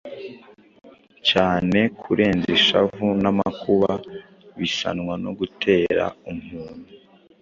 cyane 1.29 1.79
kurenza 1.99 2.47
ishavu 2.57 3.07
n’amakuba 3.23 3.91
bizanwa 4.57 5.13
no 5.23 5.31
gutera 5.39 6.03
umuntu 6.31 6.87